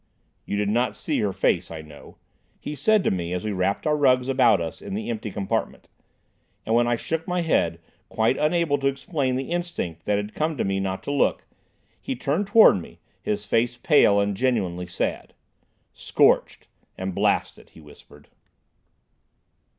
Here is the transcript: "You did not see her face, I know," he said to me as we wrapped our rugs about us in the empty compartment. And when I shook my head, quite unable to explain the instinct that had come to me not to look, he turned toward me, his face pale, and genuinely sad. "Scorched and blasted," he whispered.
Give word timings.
"You 0.47 0.57
did 0.57 0.69
not 0.69 0.95
see 0.95 1.19
her 1.19 1.31
face, 1.31 1.69
I 1.69 1.83
know," 1.83 2.17
he 2.59 2.73
said 2.73 3.03
to 3.03 3.11
me 3.11 3.33
as 3.33 3.43
we 3.45 3.51
wrapped 3.51 3.85
our 3.85 3.95
rugs 3.95 4.27
about 4.27 4.59
us 4.59 4.81
in 4.81 4.95
the 4.95 5.11
empty 5.11 5.29
compartment. 5.29 5.87
And 6.65 6.73
when 6.73 6.87
I 6.87 6.95
shook 6.95 7.27
my 7.27 7.41
head, 7.41 7.79
quite 8.09 8.35
unable 8.35 8.79
to 8.79 8.87
explain 8.87 9.35
the 9.35 9.51
instinct 9.51 10.05
that 10.05 10.17
had 10.17 10.33
come 10.33 10.57
to 10.57 10.63
me 10.63 10.79
not 10.79 11.03
to 11.03 11.11
look, 11.11 11.45
he 12.01 12.15
turned 12.15 12.47
toward 12.47 12.81
me, 12.81 12.97
his 13.21 13.45
face 13.45 13.77
pale, 13.77 14.19
and 14.19 14.35
genuinely 14.35 14.87
sad. 14.87 15.35
"Scorched 15.93 16.67
and 16.97 17.13
blasted," 17.13 17.69
he 17.69 17.79
whispered. 17.79 18.27